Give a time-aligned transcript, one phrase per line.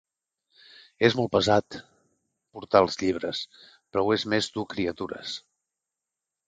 [1.09, 1.77] És molt pesat
[2.57, 5.41] portar els llibres, però ho és més dur criatures